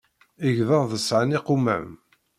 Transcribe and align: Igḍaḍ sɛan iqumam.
Igḍaḍ 0.47 0.91
sɛan 1.07 1.35
iqumam. 1.37 1.87